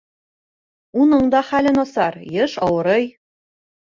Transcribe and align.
Уның 1.03 1.29
да 1.35 1.43
хәле 1.49 1.75
насар, 1.77 2.19
йыш 2.33 2.59
ауырый. 2.69 3.07